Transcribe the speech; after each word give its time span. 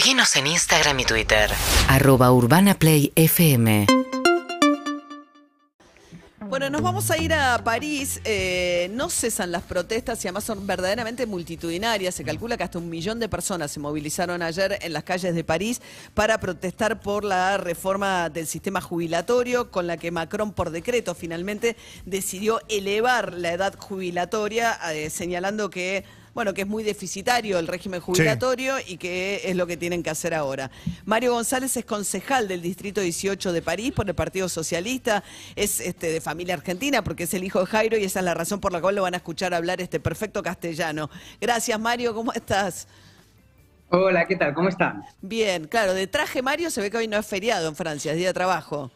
Seguinos 0.00 0.34
en 0.36 0.46
Instagram 0.46 0.98
y 1.00 1.04
Twitter. 1.04 1.50
Arroba 1.86 2.32
Urbana 2.32 2.72
Play 2.72 3.12
FM. 3.16 3.86
Bueno, 6.48 6.70
nos 6.70 6.80
vamos 6.80 7.10
a 7.10 7.18
ir 7.18 7.34
a 7.34 7.62
París. 7.62 8.22
Eh, 8.24 8.88
no 8.94 9.10
cesan 9.10 9.52
las 9.52 9.62
protestas 9.62 10.24
y 10.24 10.28
además 10.28 10.44
son 10.44 10.66
verdaderamente 10.66 11.26
multitudinarias. 11.26 12.14
Se 12.14 12.24
calcula 12.24 12.56
que 12.56 12.62
hasta 12.62 12.78
un 12.78 12.88
millón 12.88 13.20
de 13.20 13.28
personas 13.28 13.72
se 13.72 13.78
movilizaron 13.78 14.40
ayer 14.40 14.78
en 14.80 14.94
las 14.94 15.04
calles 15.04 15.34
de 15.34 15.44
París 15.44 15.82
para 16.14 16.40
protestar 16.40 17.00
por 17.00 17.22
la 17.22 17.58
reforma 17.58 18.30
del 18.30 18.46
sistema 18.46 18.80
jubilatorio 18.80 19.70
con 19.70 19.86
la 19.86 19.98
que 19.98 20.10
Macron 20.10 20.54
por 20.54 20.70
decreto 20.70 21.14
finalmente 21.14 21.76
decidió 22.06 22.62
elevar 22.70 23.34
la 23.34 23.52
edad 23.52 23.74
jubilatoria, 23.78 24.78
eh, 24.94 25.10
señalando 25.10 25.68
que 25.68 26.06
bueno, 26.34 26.54
que 26.54 26.62
es 26.62 26.66
muy 26.66 26.82
deficitario 26.82 27.58
el 27.58 27.66
régimen 27.66 28.00
jubilatorio 28.00 28.76
y 28.86 28.96
que 28.96 29.42
es 29.44 29.56
lo 29.56 29.66
que 29.66 29.76
tienen 29.76 30.02
que 30.02 30.10
hacer 30.10 30.34
ahora. 30.34 30.70
Mario 31.04 31.32
González 31.32 31.76
es 31.76 31.84
concejal 31.84 32.48
del 32.48 32.62
Distrito 32.62 33.00
18 33.00 33.52
de 33.52 33.62
París 33.62 33.92
por 33.92 34.08
el 34.08 34.14
Partido 34.14 34.48
Socialista, 34.48 35.22
es 35.56 35.80
este, 35.80 36.12
de 36.12 36.20
familia 36.20 36.54
argentina 36.54 37.02
porque 37.02 37.24
es 37.24 37.34
el 37.34 37.44
hijo 37.44 37.60
de 37.60 37.66
Jairo 37.66 37.96
y 37.98 38.04
esa 38.04 38.20
es 38.20 38.24
la 38.24 38.34
razón 38.34 38.60
por 38.60 38.72
la 38.72 38.80
cual 38.80 38.94
lo 38.94 39.02
van 39.02 39.14
a 39.14 39.18
escuchar 39.18 39.54
hablar 39.54 39.80
este 39.80 40.00
perfecto 40.00 40.42
castellano. 40.42 41.10
Gracias 41.40 41.78
Mario, 41.78 42.14
¿cómo 42.14 42.32
estás? 42.32 42.86
Hola, 43.92 44.26
¿qué 44.26 44.36
tal? 44.36 44.54
¿Cómo 44.54 44.68
están? 44.68 45.02
Bien, 45.20 45.66
claro, 45.66 45.94
de 45.94 46.06
traje 46.06 46.42
Mario 46.42 46.70
se 46.70 46.80
ve 46.80 46.90
que 46.90 46.98
hoy 46.98 47.08
no 47.08 47.18
es 47.18 47.26
feriado 47.26 47.68
en 47.68 47.74
Francia, 47.74 48.12
es 48.12 48.18
día 48.18 48.28
de 48.28 48.34
trabajo. 48.34 48.92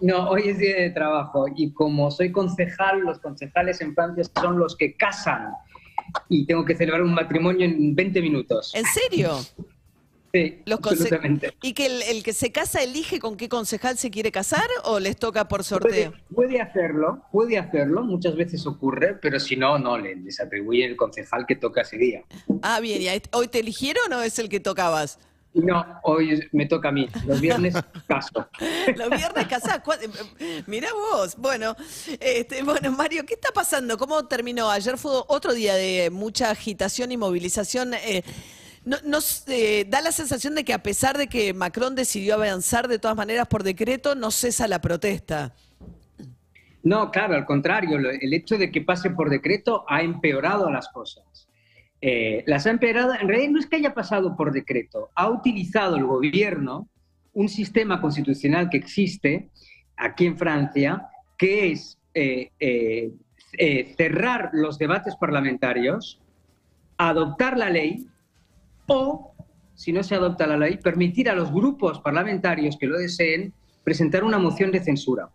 No, 0.00 0.28
hoy 0.30 0.48
es 0.48 0.58
día 0.58 0.76
de 0.76 0.90
trabajo 0.90 1.46
y 1.54 1.72
como 1.72 2.10
soy 2.10 2.30
concejal, 2.30 3.00
los 3.00 3.18
concejales 3.18 3.80
en 3.80 3.94
Francia 3.94 4.24
son 4.40 4.58
los 4.58 4.76
que 4.76 4.96
casan 4.96 5.52
y 6.28 6.46
tengo 6.46 6.64
que 6.64 6.74
celebrar 6.74 7.02
un 7.02 7.14
matrimonio 7.14 7.66
en 7.66 7.94
20 7.94 8.22
minutos. 8.22 8.74
¿En 8.74 8.84
serio? 8.84 9.38
Sí, 10.32 10.62
absolutamente. 10.70 11.54
¿Y 11.62 11.72
que 11.72 11.86
el, 11.86 12.22
que 12.22 12.32
se 12.32 12.52
casa 12.52 12.82
elige 12.82 13.18
con 13.18 13.36
qué 13.36 13.48
concejal 13.48 13.96
se 13.96 14.10
quiere 14.10 14.30
casar 14.30 14.68
o 14.84 15.00
les 15.00 15.16
toca 15.16 15.48
por 15.48 15.64
sorteo? 15.64 16.12
Puede, 16.34 16.60
hacerlo, 16.60 17.22
puede 17.32 17.58
hacerlo, 17.58 18.02
muchas 18.02 18.36
veces 18.36 18.66
ocurre, 18.66 19.14
pero 19.14 19.40
si 19.40 19.56
no, 19.56 19.78
no, 19.78 19.96
les 19.96 20.38
atribuye 20.40 20.84
el 20.84 20.96
concejal 20.96 21.46
que 21.46 21.56
toca 21.56 21.80
ese 21.80 21.96
día. 21.96 22.24
Ah, 22.62 22.80
bien, 22.80 23.00
¿y 23.00 23.08
hoy 23.32 23.48
te 23.48 23.60
eligieron 23.60 24.12
o 24.12 24.22
es 24.22 24.38
el 24.38 24.48
que 24.50 24.60
tocabas? 24.60 25.18
No, 25.54 25.84
hoy 26.02 26.48
me 26.52 26.66
toca 26.66 26.90
a 26.90 26.92
mí. 26.92 27.08
Los 27.26 27.40
viernes 27.40 27.74
caso. 28.06 28.46
Los 28.96 29.10
viernes 29.10 29.46
casás. 29.48 29.80
Mira 30.66 30.88
vos. 30.92 31.36
Bueno, 31.36 31.74
este, 32.20 32.62
bueno, 32.62 32.92
Mario, 32.92 33.24
¿qué 33.26 33.34
está 33.34 33.50
pasando? 33.52 33.96
¿Cómo 33.96 34.26
terminó? 34.26 34.70
Ayer 34.70 34.98
fue 34.98 35.12
otro 35.26 35.52
día 35.52 35.74
de 35.74 36.10
mucha 36.10 36.50
agitación 36.50 37.12
y 37.12 37.16
movilización. 37.16 37.94
Eh, 37.94 38.22
nos 39.04 39.44
eh, 39.48 39.84
da 39.88 40.00
la 40.00 40.12
sensación 40.12 40.54
de 40.54 40.64
que 40.64 40.72
a 40.72 40.82
pesar 40.82 41.18
de 41.18 41.26
que 41.26 41.52
Macron 41.52 41.94
decidió 41.94 42.34
avanzar 42.34 42.88
de 42.88 42.98
todas 42.98 43.16
maneras 43.16 43.48
por 43.48 43.62
decreto, 43.62 44.14
no 44.14 44.30
cesa 44.30 44.68
la 44.68 44.80
protesta. 44.80 45.54
No, 46.82 47.10
claro, 47.10 47.34
al 47.34 47.44
contrario, 47.44 47.98
el 47.98 48.32
hecho 48.32 48.56
de 48.56 48.70
que 48.70 48.80
pase 48.80 49.10
por 49.10 49.28
decreto 49.28 49.84
ha 49.88 50.00
empeorado 50.00 50.70
las 50.70 50.88
cosas. 50.88 51.48
Eh, 52.00 52.44
las 52.46 52.66
ha 52.66 52.70
empeorado, 52.70 53.14
en 53.14 53.26
realidad 53.26 53.50
no 53.50 53.58
es 53.58 53.66
que 53.66 53.76
haya 53.76 53.92
pasado 53.92 54.36
por 54.36 54.52
decreto, 54.52 55.10
ha 55.14 55.28
utilizado 55.28 55.96
el 55.96 56.04
gobierno 56.04 56.88
un 57.32 57.48
sistema 57.48 58.00
constitucional 58.00 58.70
que 58.70 58.76
existe 58.76 59.50
aquí 59.96 60.26
en 60.26 60.38
Francia, 60.38 61.08
que 61.36 61.72
es 61.72 61.98
eh, 62.14 62.50
eh, 62.60 63.94
cerrar 63.96 64.50
los 64.52 64.78
debates 64.78 65.16
parlamentarios, 65.16 66.20
adoptar 66.96 67.56
la 67.56 67.70
ley 67.70 68.06
o, 68.86 69.32
si 69.74 69.92
no 69.92 70.02
se 70.02 70.14
adopta 70.14 70.46
la 70.46 70.56
ley, 70.56 70.78
permitir 70.78 71.28
a 71.28 71.34
los 71.34 71.52
grupos 71.52 72.00
parlamentarios 72.00 72.76
que 72.76 72.86
lo 72.86 72.98
deseen 72.98 73.52
presentar 73.84 74.22
una 74.22 74.38
moción 74.38 74.70
de 74.70 74.80
censura. 74.80 75.30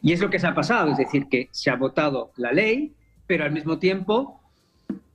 Y 0.00 0.12
es 0.12 0.20
lo 0.20 0.30
que 0.30 0.38
se 0.38 0.46
ha 0.46 0.54
pasado, 0.54 0.92
es 0.92 0.98
decir, 0.98 1.26
que 1.28 1.48
se 1.50 1.70
ha 1.70 1.76
votado 1.76 2.32
la 2.36 2.52
ley, 2.52 2.94
pero 3.26 3.44
al 3.44 3.52
mismo 3.52 3.78
tiempo 3.78 4.40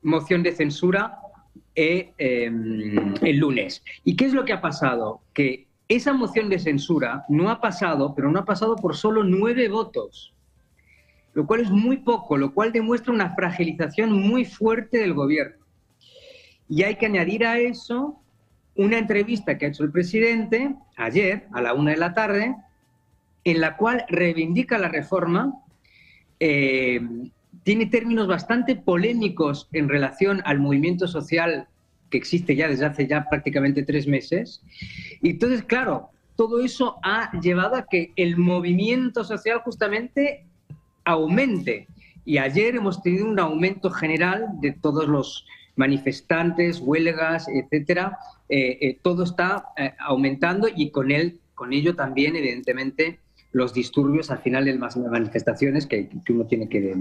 moción 0.03 0.43
de 0.43 0.51
censura 0.51 1.19
eh, 1.75 2.13
em, 2.17 3.15
el 3.21 3.37
lunes. 3.37 3.83
¿Y 4.03 4.15
qué 4.15 4.25
es 4.25 4.33
lo 4.33 4.45
que 4.45 4.53
ha 4.53 4.61
pasado? 4.61 5.21
Que 5.33 5.67
esa 5.87 6.13
moción 6.13 6.49
de 6.49 6.59
censura 6.59 7.25
no 7.29 7.49
ha 7.49 7.59
pasado, 7.61 8.13
pero 8.15 8.31
no 8.31 8.39
ha 8.39 8.45
pasado 8.45 8.75
por 8.75 8.95
solo 8.95 9.23
nueve 9.23 9.67
votos, 9.69 10.33
lo 11.33 11.47
cual 11.47 11.61
es 11.61 11.71
muy 11.71 11.97
poco, 11.97 12.37
lo 12.37 12.53
cual 12.53 12.71
demuestra 12.71 13.13
una 13.13 13.33
fragilización 13.35 14.11
muy 14.11 14.45
fuerte 14.45 14.99
del 14.99 15.13
gobierno. 15.13 15.65
Y 16.69 16.83
hay 16.83 16.95
que 16.95 17.07
añadir 17.07 17.45
a 17.45 17.59
eso 17.59 18.19
una 18.75 18.97
entrevista 18.97 19.57
que 19.57 19.65
ha 19.65 19.69
hecho 19.69 19.83
el 19.83 19.91
presidente 19.91 20.75
ayer 20.97 21.47
a 21.53 21.61
la 21.61 21.73
una 21.73 21.91
de 21.91 21.97
la 21.97 22.13
tarde, 22.13 22.55
en 23.43 23.61
la 23.61 23.77
cual 23.77 24.05
reivindica 24.09 24.77
la 24.77 24.87
reforma 24.87 25.53
eh, 26.39 27.01
tiene 27.63 27.85
términos 27.85 28.27
bastante 28.27 28.75
polémicos 28.75 29.67
en 29.71 29.89
relación 29.89 30.41
al 30.45 30.59
movimiento 30.59 31.07
social 31.07 31.67
que 32.09 32.17
existe 32.17 32.55
ya 32.55 32.67
desde 32.67 32.85
hace 32.85 33.07
ya 33.07 33.27
prácticamente 33.29 33.83
tres 33.83 34.07
meses. 34.07 34.61
Y 35.21 35.31
entonces, 35.31 35.63
claro, 35.63 36.09
todo 36.35 36.63
eso 36.63 36.99
ha 37.03 37.31
llevado 37.39 37.75
a 37.75 37.85
que 37.87 38.11
el 38.15 38.37
movimiento 38.37 39.23
social 39.23 39.61
justamente 39.63 40.45
aumente. 41.05 41.87
Y 42.25 42.37
ayer 42.37 42.75
hemos 42.75 43.01
tenido 43.01 43.25
un 43.25 43.39
aumento 43.39 43.89
general 43.89 44.47
de 44.61 44.71
todos 44.71 45.07
los 45.07 45.45
manifestantes, 45.75 46.79
huelgas, 46.79 47.47
etcétera. 47.47 48.17
Eh, 48.49 48.77
eh, 48.81 48.99
todo 49.01 49.23
está 49.23 49.65
eh, 49.77 49.93
aumentando 49.99 50.67
y 50.73 50.91
con 50.91 51.11
él, 51.11 51.39
con 51.55 51.73
ello 51.73 51.95
también, 51.95 52.35
evidentemente, 52.35 53.19
los 53.53 53.73
disturbios 53.73 54.31
al 54.31 54.39
final 54.39 54.65
de 54.65 54.75
las 54.75 54.97
manifestaciones 54.97 55.87
que, 55.87 56.09
uno 56.29 56.45
tiene 56.45 56.67
que 56.67 56.95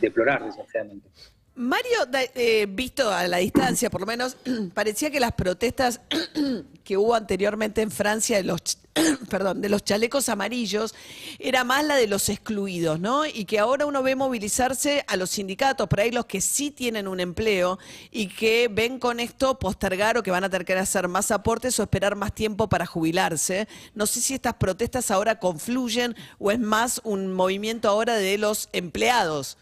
deplorar, 0.00 0.44
desgraciadamente. 0.44 1.08
Mario, 1.56 1.96
eh, 2.34 2.66
visto 2.68 3.10
a 3.10 3.26
la 3.26 3.38
distancia, 3.38 3.88
por 3.88 4.02
lo 4.02 4.06
menos, 4.06 4.36
parecía 4.74 5.10
que 5.10 5.20
las 5.20 5.32
protestas 5.32 6.02
que 6.84 6.98
hubo 6.98 7.14
anteriormente 7.14 7.80
en 7.80 7.90
Francia 7.90 8.36
de 8.36 8.42
los, 8.42 8.60
perdón, 9.30 9.62
de 9.62 9.70
los 9.70 9.82
chalecos 9.82 10.28
amarillos 10.28 10.94
era 11.38 11.64
más 11.64 11.82
la 11.86 11.96
de 11.96 12.08
los 12.08 12.28
excluidos, 12.28 13.00
¿no? 13.00 13.24
Y 13.24 13.46
que 13.46 13.58
ahora 13.58 13.86
uno 13.86 14.02
ve 14.02 14.14
movilizarse 14.16 15.02
a 15.08 15.16
los 15.16 15.30
sindicatos, 15.30 15.88
por 15.88 16.00
ahí 16.00 16.10
los 16.10 16.26
que 16.26 16.42
sí 16.42 16.70
tienen 16.70 17.08
un 17.08 17.20
empleo 17.20 17.78
y 18.10 18.28
que 18.28 18.68
ven 18.70 18.98
con 18.98 19.18
esto 19.18 19.58
postergar 19.58 20.18
o 20.18 20.22
que 20.22 20.30
van 20.30 20.44
a 20.44 20.50
tener 20.50 20.66
que 20.66 20.74
hacer 20.74 21.08
más 21.08 21.30
aportes 21.30 21.80
o 21.80 21.82
esperar 21.82 22.16
más 22.16 22.34
tiempo 22.34 22.68
para 22.68 22.84
jubilarse. 22.84 23.66
No 23.94 24.04
sé 24.04 24.20
si 24.20 24.34
estas 24.34 24.54
protestas 24.54 25.10
ahora 25.10 25.38
confluyen 25.38 26.14
o 26.38 26.50
es 26.50 26.60
más 26.60 27.00
un 27.02 27.32
movimiento 27.32 27.88
ahora 27.88 28.16
de 28.16 28.36
los 28.36 28.68
empleados. 28.74 29.56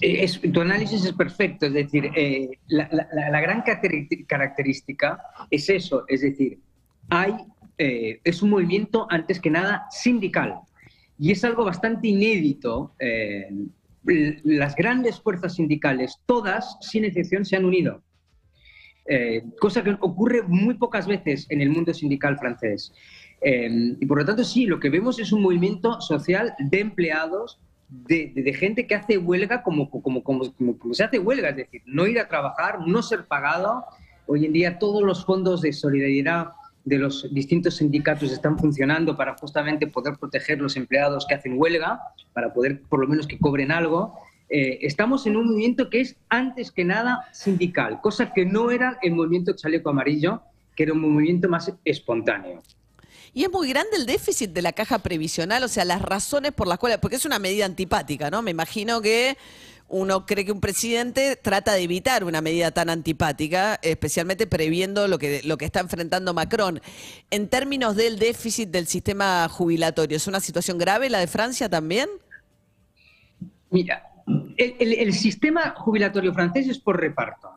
Eh, 0.00 0.26
tu 0.52 0.60
análisis 0.60 1.04
es 1.04 1.12
perfecto, 1.12 1.66
es 1.66 1.72
decir, 1.72 2.10
eh, 2.16 2.50
la, 2.68 3.40
gran 3.40 3.62
característica 3.62 5.20
es 5.50 5.68
eso, 5.68 6.04
es 6.08 6.22
decir, 6.22 6.58
hay, 7.10 7.34
eh, 7.76 8.20
es 8.24 8.42
un 8.42 8.50
movimiento 8.50 9.06
antes 9.10 9.40
que 9.40 9.50
nada 9.50 9.86
sindical 9.90 10.60
y 11.18 11.32
es 11.32 11.44
algo 11.44 11.64
bastante 11.64 12.08
inédito. 12.08 12.94
las 14.44 14.76
grandes 14.76 15.20
fuerzas 15.20 15.56
sindicales, 15.56 16.20
todas, 16.26 16.78
sin 16.80 17.04
excepción, 17.04 17.44
se 17.44 17.56
han 17.56 17.64
unido, 17.64 18.02
cosa 19.58 19.82
que 19.82 19.96
ocurre 20.00 20.42
muy 20.42 20.74
pocas 20.74 21.06
veces 21.08 21.46
en 21.50 21.60
el 21.60 21.70
mundo 21.70 21.92
sindical 21.92 22.38
francés. 22.38 22.92
y 23.42 24.06
por 24.06 24.18
lo 24.18 24.24
tanto, 24.24 24.44
sí, 24.44 24.66
lo 24.66 24.78
que 24.78 24.90
vemos 24.90 25.18
es 25.18 25.32
un 25.32 25.42
movimiento 25.42 26.00
social 26.00 26.54
de 26.58 26.80
empleados 26.80 27.58
de, 27.88 28.54
gente 28.58 28.86
que 28.86 28.94
hace 28.94 29.18
huelga 29.18 29.62
como, 29.62 29.90
como, 29.90 30.22
como, 30.22 30.52
como, 30.54 30.94
se 30.94 31.04
hace 31.04 31.18
huelga, 31.18 31.50
es 31.50 31.56
decir, 31.56 31.82
no 31.86 32.06
ir 32.06 32.18
a 32.18 32.28
trabajar, 32.28 32.80
no 32.86 33.02
ser 33.02 33.24
pagado. 33.26 33.84
Hoy 34.26 34.44
en 34.44 34.52
día 34.52 34.78
todos 34.78 35.02
los 35.02 35.24
fondos 35.24 35.62
de 35.62 35.72
solidaridad 35.72 36.48
de 36.84 36.98
los 36.98 37.32
distintos 37.32 37.76
sindicatos 37.76 38.30
están 38.30 38.58
funcionando 38.58 39.16
para 39.16 39.36
justamente 39.36 39.86
poder 39.86 40.16
proteger 40.18 40.60
los 40.60 40.76
empleados 40.76 41.26
que 41.26 41.34
hacen 41.34 41.54
huelga, 41.58 42.00
para 42.32 42.52
poder 42.52 42.82
por 42.82 43.00
lo 43.00 43.08
menos 43.08 43.26
que 43.26 43.38
cobren 43.38 43.72
algo. 43.72 44.14
Eh, 44.48 44.78
estamos 44.82 45.26
en 45.26 45.36
un 45.36 45.46
movimiento 45.46 45.90
que 45.90 46.00
es 46.00 46.16
antes 46.28 46.70
que 46.70 46.84
nada 46.84 47.24
sindical, 47.32 48.00
cosa 48.00 48.32
que 48.32 48.44
no 48.44 48.70
era 48.70 48.98
el 49.02 49.14
movimiento 49.14 49.54
chaleco 49.54 49.90
amarillo, 49.90 50.42
que 50.76 50.84
era 50.84 50.92
un 50.92 51.00
movimiento 51.00 51.48
más 51.48 51.72
espontáneo. 51.84 52.62
Y 53.36 53.44
es 53.44 53.52
muy 53.52 53.68
grande 53.68 53.98
el 53.98 54.06
déficit 54.06 54.52
de 54.52 54.62
la 54.62 54.72
caja 54.72 55.00
previsional, 55.00 55.62
o 55.62 55.68
sea, 55.68 55.84
las 55.84 56.00
razones 56.00 56.52
por 56.52 56.66
las 56.66 56.78
cuales, 56.78 56.96
porque 56.96 57.16
es 57.16 57.26
una 57.26 57.38
medida 57.38 57.66
antipática, 57.66 58.30
¿no? 58.30 58.40
Me 58.40 58.50
imagino 58.50 59.02
que 59.02 59.36
uno 59.88 60.24
cree 60.24 60.46
que 60.46 60.52
un 60.52 60.62
presidente 60.62 61.36
trata 61.36 61.74
de 61.74 61.82
evitar 61.82 62.24
una 62.24 62.40
medida 62.40 62.70
tan 62.70 62.88
antipática, 62.88 63.78
especialmente 63.82 64.46
previendo 64.46 65.06
lo 65.06 65.18
que, 65.18 65.42
lo 65.44 65.58
que 65.58 65.66
está 65.66 65.80
enfrentando 65.80 66.32
Macron. 66.32 66.80
En 67.30 67.48
términos 67.48 67.94
del 67.94 68.18
déficit 68.18 68.70
del 68.70 68.86
sistema 68.86 69.46
jubilatorio, 69.50 70.16
¿es 70.16 70.26
una 70.26 70.40
situación 70.40 70.78
grave 70.78 71.10
la 71.10 71.18
de 71.18 71.26
Francia 71.26 71.68
también? 71.68 72.08
Mira, 73.68 74.02
el 74.56 75.12
sistema 75.12 75.74
jubilatorio 75.76 76.32
francés 76.32 76.68
es 76.68 76.78
por 76.78 76.98
reparto. 76.98 77.50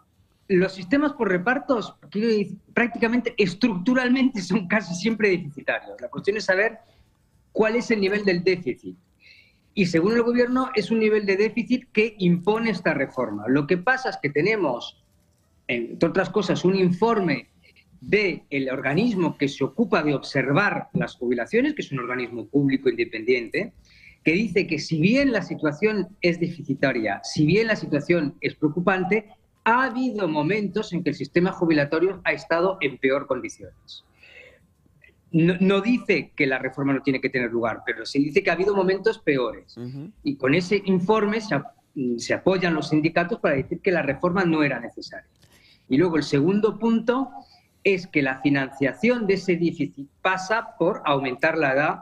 Los 0.49 0.73
sistemas 0.73 1.13
por 1.13 1.29
repartos, 1.29 1.95
decir, 2.11 2.57
prácticamente 2.73 3.35
estructuralmente 3.37 4.41
son 4.41 4.67
casi 4.67 4.95
siempre 4.95 5.29
deficitarios. 5.29 6.01
La 6.01 6.09
cuestión 6.09 6.37
es 6.37 6.45
saber 6.45 6.79
cuál 7.51 7.75
es 7.75 7.89
el 7.91 8.01
nivel 8.01 8.25
del 8.25 8.43
déficit. 8.43 8.97
Y 9.75 9.85
según 9.85 10.13
el 10.13 10.23
gobierno 10.23 10.71
es 10.75 10.91
un 10.91 10.99
nivel 10.99 11.25
de 11.25 11.37
déficit 11.37 11.89
que 11.93 12.15
impone 12.17 12.71
esta 12.71 12.93
reforma. 12.93 13.45
Lo 13.47 13.67
que 13.67 13.77
pasa 13.77 14.09
es 14.09 14.17
que 14.17 14.29
tenemos, 14.29 15.01
entre 15.67 16.09
otras 16.09 16.29
cosas, 16.31 16.65
un 16.65 16.75
informe 16.75 17.47
del 18.01 18.43
el 18.49 18.69
organismo 18.69 19.37
que 19.37 19.47
se 19.47 19.63
ocupa 19.63 20.03
de 20.03 20.15
observar 20.15 20.89
las 20.93 21.15
jubilaciones, 21.15 21.75
que 21.75 21.83
es 21.83 21.91
un 21.91 21.99
organismo 21.99 22.47
público 22.47 22.89
independiente, 22.89 23.73
que 24.23 24.31
dice 24.33 24.67
que 24.67 24.79
si 24.79 24.99
bien 24.99 25.31
la 25.31 25.43
situación 25.43 26.07
es 26.21 26.39
deficitaria, 26.39 27.21
si 27.23 27.45
bien 27.45 27.67
la 27.67 27.75
situación 27.75 28.35
es 28.41 28.55
preocupante, 28.55 29.29
ha 29.69 29.83
habido 29.83 30.27
momentos 30.27 30.91
en 30.93 31.03
que 31.03 31.11
el 31.11 31.15
sistema 31.15 31.51
jubilatorio 31.51 32.21
ha 32.23 32.33
estado 32.33 32.77
en 32.81 32.97
peor 32.97 33.27
condiciones. 33.27 34.03
No, 35.31 35.55
no 35.59 35.81
dice 35.81 36.31
que 36.35 36.47
la 36.47 36.57
reforma 36.57 36.93
no 36.93 37.01
tiene 37.03 37.21
que 37.21 37.29
tener 37.29 37.51
lugar, 37.51 37.83
pero 37.85 38.05
sí 38.05 38.19
dice 38.23 38.41
que 38.41 38.49
ha 38.49 38.53
habido 38.53 38.75
momentos 38.75 39.19
peores. 39.19 39.75
Y 40.23 40.35
con 40.37 40.55
ese 40.55 40.81
informe 40.85 41.39
se, 41.39 41.55
ap- 41.55 41.73
se 42.17 42.33
apoyan 42.33 42.73
los 42.73 42.89
sindicatos 42.89 43.39
para 43.39 43.55
decir 43.55 43.79
que 43.79 43.91
la 43.91 44.01
reforma 44.01 44.43
no 44.43 44.63
era 44.63 44.79
necesaria. 44.79 45.29
Y 45.87 45.97
luego 45.97 46.17
el 46.17 46.23
segundo 46.23 46.79
punto 46.79 47.29
es 47.83 48.07
que 48.07 48.21
la 48.23 48.41
financiación 48.41 49.27
de 49.27 49.35
ese 49.35 49.55
déficit 49.55 50.07
pasa 50.21 50.75
por 50.79 51.01
aumentar 51.05 51.57
la 51.57 51.73
edad 51.73 51.99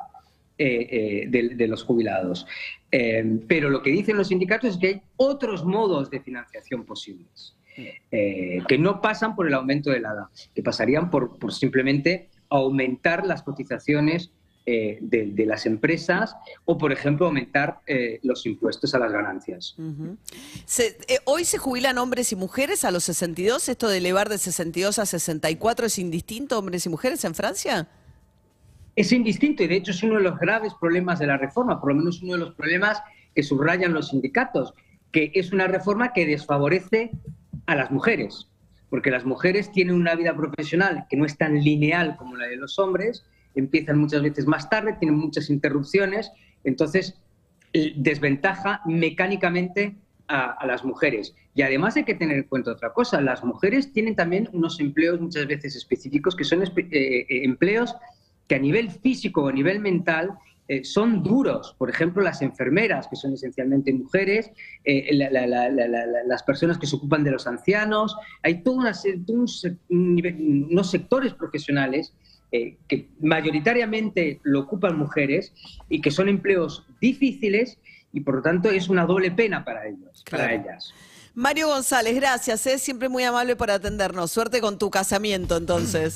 eh, 0.58 0.88
eh, 0.90 1.25
de, 1.30 1.50
de 1.56 1.68
los 1.68 1.84
jubilados. 1.84 2.48
Eh, 2.92 3.42
pero 3.48 3.69
lo 3.69 3.81
que 3.84 3.90
dicen 3.92 4.16
los 4.16 4.30
sindicatos 4.30 4.69
es 4.72 4.78
que 4.78 4.88
hay 4.88 5.02
otros 5.18 5.66
modos 5.66 6.10
de 6.10 6.22
financiación 6.22 6.86
posibles, 6.86 7.56
eh, 8.12 8.62
que 8.68 8.77
no 8.77 9.01
pasan 9.01 9.35
por 9.35 9.47
el 9.47 9.53
aumento 9.53 9.89
de 9.91 10.00
la 10.00 10.09
edad, 10.13 10.25
que 10.56 10.63
pasarían 10.63 11.09
por, 11.09 11.38
por 11.39 11.53
simplemente 11.53 12.29
aumentar 12.50 13.25
las 13.25 13.44
cotizaciones 13.44 14.31
eh, 14.69 14.97
de, 15.00 15.27
de 15.27 15.45
las 15.45 15.65
empresas 15.65 16.35
o, 16.65 16.77
por 16.77 16.91
ejemplo, 16.91 17.27
aumentar 17.27 17.79
eh, 17.88 18.19
los 18.24 18.45
impuestos 18.45 18.94
a 18.94 19.00
las 19.00 19.12
ganancias. 19.13 19.75
Se- 20.65 20.97
eh, 21.07 21.19
hoy 21.24 21.45
se 21.45 21.57
jubilan 21.57 21.97
hombres 21.97 22.33
y 22.33 22.35
mujeres 22.35 22.83
a 22.83 22.91
los 22.91 23.06
62. 23.06 23.69
Esto 23.69 23.88
de 23.88 23.97
elevar 24.00 24.27
de 24.27 24.38
62 24.38 25.00
a 25.00 25.06
64 25.06 25.85
es 25.85 25.97
indistinto, 26.00 26.59
hombres 26.59 26.85
y 26.85 26.89
mujeres 26.89 27.23
en 27.23 27.33
Francia. 27.33 27.88
Es 28.97 29.12
indistinto 29.13 29.63
y 29.63 29.68
de 29.68 29.75
hecho 29.77 29.91
es 29.91 30.03
uno 30.03 30.15
de 30.15 30.21
los 30.23 30.38
graves 30.39 30.73
problemas 30.81 31.19
de 31.19 31.27
la 31.27 31.38
reforma, 31.38 31.80
por 31.80 31.89
lo 31.94 31.95
menos 32.00 32.21
uno 32.23 32.33
de 32.33 32.39
los 32.39 32.53
problemas 32.56 32.97
que 33.35 33.44
subrayan 33.44 33.94
los 33.94 34.09
sindicatos, 34.09 34.73
que 35.12 35.31
es 35.35 35.53
una 35.53 35.68
reforma 35.68 36.12
que 36.12 36.25
desfavorece 36.25 37.12
a 37.68 37.75
las 37.75 37.92
mujeres, 37.92 38.48
porque 38.90 39.12
las 39.12 39.25
mujeres 39.25 39.72
tienen 39.72 39.96
una 39.96 40.16
vida 40.16 40.36
profesional 40.36 41.06
que 41.10 41.18
no 41.18 41.25
es 41.25 41.38
tan 41.38 41.62
lineal 41.62 42.16
como 42.18 42.36
la 42.36 42.48
de 42.48 42.58
los 42.58 42.80
hombres, 42.80 43.25
empiezan 43.54 44.00
muchas 44.00 44.22
veces 44.22 44.48
más 44.48 44.69
tarde, 44.69 44.96
tienen 45.00 45.18
muchas 45.18 45.50
interrupciones, 45.50 46.31
entonces 46.64 47.19
eh, 47.74 47.94
desventaja 47.96 48.81
mecánicamente 48.86 49.96
a, 50.28 50.66
las 50.66 50.84
mujeres. 50.84 51.36
Y 51.56 51.62
además 51.62 51.96
hay 51.96 52.04
que 52.04 52.14
tener 52.14 52.38
en 52.38 52.44
cuenta 52.44 52.72
otra 52.72 52.92
cosa, 52.92 53.22
las 53.22 53.44
mujeres 53.44 53.94
tienen 53.94 54.16
también 54.16 54.50
unos 54.52 54.80
empleos 54.80 55.22
muchas 55.22 55.48
veces 55.48 55.75
específicos 55.75 56.36
que 56.36 56.44
son 56.44 56.64
eh, 56.64 56.69
eh, 56.75 57.25
empleos 57.30 57.96
que 58.48 58.56
a 58.56 58.60
nivel 58.60 58.92
físico 58.92 59.44
o 59.44 59.48
a 59.48 59.54
nivel 59.54 59.80
mental 59.80 60.38
eh, 60.68 60.84
son 60.84 61.24
duros. 61.24 61.75
Por 61.78 61.90
ejemplo, 61.90 62.22
las 62.22 62.42
enfermeras, 62.42 63.08
que 63.08 63.16
son 63.16 63.34
esencialmente 63.34 63.94
mujeres, 63.94 64.52
eh, 64.84 65.08
la- 65.14 65.30
la- 65.30 65.48
la- 65.48 65.69
la- 65.69 65.88
la- 65.88 66.06
la- 66.06 66.24
las 66.25 66.44
personas 66.44 66.78
que 66.78 66.88
se 66.88 66.96
ocupan 66.96 67.24
de 67.24 67.31
los 67.31 67.48
ancianos. 67.48 68.16
Hay 68.44 68.64
toda 68.64 68.78
una 68.78 68.94
se- 68.94 69.18
todo 69.19 69.38
un 69.38 69.48
un 69.90 70.68
unos 70.72 70.92
sectores 70.92 71.34
profesionales 71.34 72.14
eh, 72.52 72.78
que 72.88 73.10
mayoritariamente 73.19 74.40
lo 74.44 74.62
ocupan 74.62 74.98
mujeres 74.98 75.54
y 75.90 76.00
que 76.02 76.12
son 76.12 76.30
empleos 76.30 76.86
difíciles 77.02 77.78
y 78.14 78.22
por 78.22 78.36
lo 78.36 78.42
tanto 78.42 78.69
es 78.69 78.88
una 78.88 79.06
doble 79.06 79.31
pena 79.31 79.66
para 79.66 79.86
ellos, 79.88 80.24
para 80.30 80.54
ellas. 80.54 80.94
Mario 81.39 81.68
González, 81.68 82.16
gracias, 82.16 82.66
es 82.66 82.81
siempre 82.81 83.10
muy 83.10 83.24
amable 83.24 83.56
por 83.56 83.69
atendernos. 83.69 84.31
Suerte 84.31 84.60
con 84.60 84.80
tu 84.80 84.89
casamiento, 84.89 85.56
entonces. 85.56 86.16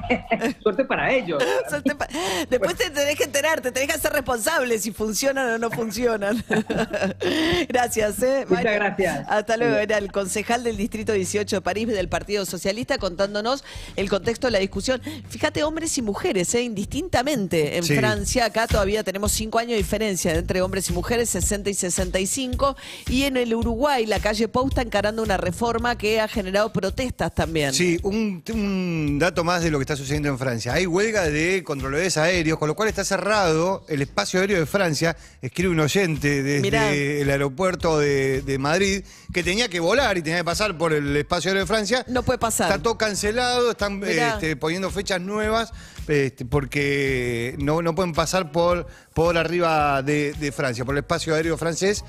Suerte 0.62 0.84
para 0.84 1.12
ellos. 1.12 1.40
Suerte 1.68 1.94
pa- 1.94 2.08
Después 2.50 2.74
te 2.74 2.90
tenés 2.90 3.14
que 3.16 3.22
enterar, 3.22 3.60
te 3.60 3.70
tenés 3.70 3.88
que 3.90 3.94
hacer 3.94 4.12
responsable 4.12 4.76
si 4.80 4.90
funcionan 4.90 5.48
o 5.54 5.58
no 5.58 5.70
funcionan. 5.70 6.44
gracias, 7.68 8.20
¿eh? 8.24 8.44
Muchas 8.48 8.64
Mario. 8.64 8.80
gracias. 8.80 9.26
Hasta 9.28 9.56
luego. 9.56 9.76
Era 9.76 9.98
el 9.98 10.10
concejal 10.10 10.64
del 10.64 10.76
Distrito 10.76 11.12
18 11.12 11.54
de 11.56 11.62
París 11.62 11.86
del 11.86 12.08
Partido 12.08 12.44
Socialista 12.44 12.98
contándonos 12.98 13.62
el 13.94 14.08
contexto 14.10 14.48
de 14.48 14.50
la 14.50 14.58
discusión. 14.58 15.00
Fíjate, 15.28 15.62
hombres 15.62 15.96
y 15.96 16.02
mujeres, 16.02 16.52
¿eh? 16.56 16.62
indistintamente. 16.62 17.76
En 17.76 17.84
Sí. 17.84 17.94
Francia, 17.94 18.46
acá 18.46 18.66
todavía 18.66 19.04
tenemos 19.04 19.30
cinco 19.30 19.60
años 19.60 19.70
de 19.72 19.76
diferencia 19.76 20.34
entre 20.34 20.60
hombres 20.60 20.90
y 20.90 20.92
mujeres, 20.92 21.30
60 21.30 21.70
y 21.70 21.74
65. 21.74 22.76
Y 23.08 23.22
en 23.26 23.36
el 23.36 23.54
Uruguay, 23.54 24.06
la 24.06 24.18
calle 24.18 24.48
Está 24.56 24.80
encarando 24.80 25.22
una 25.22 25.36
reforma 25.36 25.98
que 25.98 26.18
ha 26.18 26.28
generado 26.28 26.72
protestas 26.72 27.34
también. 27.34 27.74
Sí, 27.74 28.00
un, 28.02 28.42
un 28.54 29.18
dato 29.18 29.44
más 29.44 29.62
de 29.62 29.70
lo 29.70 29.78
que 29.78 29.82
está 29.82 29.96
sucediendo 29.96 30.30
en 30.30 30.38
Francia. 30.38 30.72
Hay 30.72 30.86
huelga 30.86 31.24
de 31.24 31.62
controladores 31.62 32.16
aéreos, 32.16 32.58
con 32.58 32.66
lo 32.68 32.74
cual 32.74 32.88
está 32.88 33.04
cerrado 33.04 33.84
el 33.88 34.00
espacio 34.00 34.40
aéreo 34.40 34.58
de 34.58 34.64
Francia. 34.64 35.14
Escribe 35.42 35.68
un 35.68 35.80
oyente 35.80 36.42
desde 36.42 36.62
Mirá. 36.62 36.90
el 36.90 37.28
aeropuerto 37.28 37.98
de, 37.98 38.40
de 38.40 38.58
Madrid 38.58 39.04
que 39.32 39.42
tenía 39.42 39.68
que 39.68 39.78
volar 39.78 40.16
y 40.16 40.22
tenía 40.22 40.38
que 40.38 40.44
pasar 40.44 40.78
por 40.78 40.94
el 40.94 41.14
espacio 41.14 41.50
aéreo 41.50 41.64
de 41.64 41.66
Francia. 41.66 42.04
No 42.08 42.22
puede 42.22 42.38
pasar. 42.38 42.70
Está 42.70 42.82
todo 42.82 42.96
cancelado, 42.96 43.72
están 43.72 44.02
este, 44.04 44.56
poniendo 44.56 44.90
fechas 44.90 45.20
nuevas 45.20 45.72
este, 46.08 46.44
porque 46.44 47.56
no, 47.58 47.82
no 47.82 47.94
pueden 47.94 48.12
pasar 48.12 48.52
por, 48.52 48.86
por 49.12 49.36
arriba 49.36 50.02
de, 50.02 50.32
de 50.34 50.52
Francia, 50.52 50.84
por 50.84 50.94
el 50.94 51.00
espacio 51.00 51.34
aéreo 51.34 51.56
francés, 51.58 52.04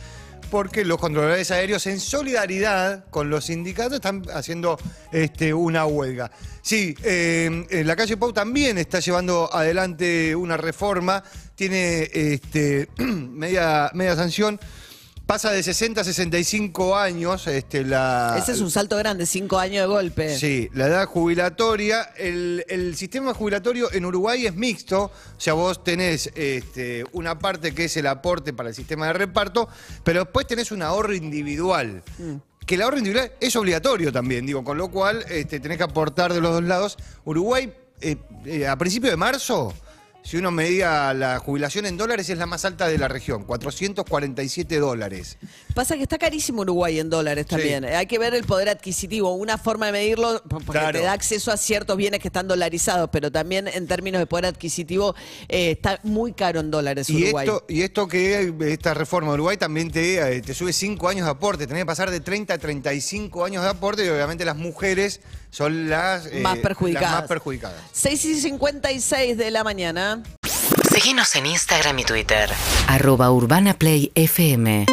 porque 0.49 0.85
los 0.85 0.97
controladores 0.97 1.51
aéreos 1.51 1.85
en 1.87 1.99
solidaridad 1.99 3.05
con 3.09 3.29
los 3.29 3.45
sindicatos 3.45 3.95
están 3.95 4.23
haciendo 4.33 4.77
este, 5.11 5.53
una 5.53 5.85
huelga. 5.85 6.31
Sí, 6.61 6.95
eh, 7.03 7.65
en 7.69 7.87
la 7.87 7.95
calle 7.95 8.17
Pau 8.17 8.33
también 8.33 8.77
está 8.77 8.99
llevando 8.99 9.49
adelante 9.53 10.35
una 10.35 10.57
reforma, 10.57 11.23
tiene 11.55 12.09
este, 12.13 12.89
media, 12.97 13.91
media 13.93 14.15
sanción. 14.15 14.59
Pasa 15.27 15.51
de 15.51 15.61
60 15.61 15.99
a 15.99 16.03
65 16.05 16.95
años 16.95 17.47
este, 17.47 17.83
la, 17.83 18.37
Ese 18.37 18.53
es 18.53 18.61
un 18.61 18.71
salto 18.71 18.95
grande, 18.95 19.25
cinco 19.25 19.59
años 19.59 19.81
de 19.81 19.87
golpe. 19.87 20.37
Sí, 20.37 20.69
la 20.73 20.87
edad 20.87 21.05
jubilatoria. 21.05 22.03
El, 22.15 22.63
el 22.69 22.95
sistema 22.95 23.33
jubilatorio 23.33 23.91
en 23.91 24.05
Uruguay 24.05 24.45
es 24.45 24.55
mixto. 24.55 25.03
O 25.03 25.11
sea, 25.37 25.51
vos 25.51 25.83
tenés 25.83 26.31
este, 26.33 27.03
una 27.11 27.37
parte 27.37 27.73
que 27.73 27.85
es 27.85 27.97
el 27.97 28.07
aporte 28.07 28.53
para 28.53 28.69
el 28.69 28.75
sistema 28.75 29.07
de 29.07 29.13
reparto, 29.13 29.67
pero 30.05 30.23
después 30.23 30.47
tenés 30.47 30.71
un 30.71 30.81
ahorro 30.81 31.13
individual. 31.13 32.03
Que 32.65 32.75
el 32.75 32.81
ahorro 32.83 32.97
individual 32.97 33.29
es 33.41 33.53
obligatorio 33.57 34.13
también, 34.13 34.45
digo, 34.45 34.63
con 34.63 34.77
lo 34.77 34.89
cual 34.89 35.25
este, 35.29 35.59
tenés 35.59 35.77
que 35.77 35.83
aportar 35.83 36.33
de 36.33 36.39
los 36.39 36.53
dos 36.53 36.63
lados. 36.63 36.97
Uruguay, 37.25 37.73
eh, 37.99 38.15
eh, 38.45 38.65
a 38.65 38.77
principio 38.77 39.09
de 39.09 39.17
marzo, 39.17 39.73
si 40.27 40.35
uno 40.35 40.51
medía 40.51 41.13
la 41.13 41.39
jubilación 41.39 41.85
en 41.85 41.95
dólares, 41.95 42.29
es 42.29 42.37
la 42.37 42.45
más 42.45 42.65
alta 42.65 42.89
de 42.89 42.97
la 42.97 43.07
región, 43.07 43.45
447 43.45 44.77
dólares. 44.77 45.37
Pasa 45.73 45.95
que 45.95 46.01
está 46.03 46.17
carísimo 46.17 46.63
Uruguay 46.63 46.99
en 46.99 47.09
dólares 47.09 47.45
también. 47.45 47.85
Hay 47.85 48.07
que 48.07 48.19
ver 48.19 48.33
el 48.33 48.43
poder 48.43 48.67
adquisitivo. 48.67 49.33
Una 49.35 49.57
forma 49.57 49.85
de 49.85 49.93
medirlo, 49.93 50.41
porque 50.49 50.65
Claro. 50.79 50.99
te 50.99 51.05
da 51.05 51.13
acceso 51.13 51.49
a 51.49 51.55
ciertos 51.55 51.95
bienes 51.95 52.19
que 52.19 52.27
están 52.27 52.45
dolarizados, 52.45 53.09
pero 53.09 53.31
también 53.31 53.69
en 53.69 53.87
términos 53.87 54.19
de 54.19 54.25
poder 54.27 54.47
adquisitivo 54.47 55.15
eh, 55.47 55.71
está 55.71 56.01
muy 56.03 56.33
caro 56.33 56.59
en 56.59 56.71
dólares 56.71 57.09
Y 57.09 57.23
Uruguay. 57.23 57.47
esto, 57.47 57.65
y 57.69 57.81
esto 57.83 58.07
que 58.09 58.53
esta 58.67 58.93
reforma 58.93 59.29
de 59.29 59.35
Uruguay 59.35 59.55
también 59.55 59.89
te, 59.91 60.17
eh, 60.37 60.41
te 60.41 60.53
sube 60.53 60.73
5 60.73 61.07
años 61.07 61.23
de 61.25 61.31
aporte, 61.31 61.67
tenés 61.67 61.83
que 61.83 61.87
pasar 61.87 62.11
de 62.11 62.19
30 62.19 62.53
a 62.55 62.57
35 62.57 63.45
años 63.45 63.63
de 63.63 63.69
aporte 63.69 64.05
y 64.05 64.09
obviamente 64.09 64.43
las 64.43 64.57
mujeres 64.57 65.21
son 65.57 65.89
las, 65.89 66.27
eh, 66.27 66.39
más 66.41 66.59
perjudicadas. 66.59 67.11
las 67.11 67.19
más 67.21 67.27
perjudicadas. 67.27 67.81
6 67.91 68.25
y 68.25 68.41
56 68.41 69.37
de 69.37 69.49
la 69.49 69.63
mañana. 69.63 70.21
Seguinos 70.91 71.35
en 71.35 71.47
Instagram 71.47 71.97
y 71.97 72.03
Twitter. 72.03 72.51
arroba 72.87 73.31
Urbana 73.31 73.73
Play 73.73 74.11
FM 74.13 74.85